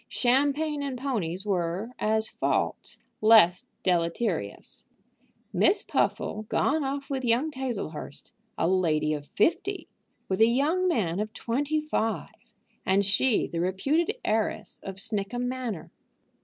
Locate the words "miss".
5.53-5.83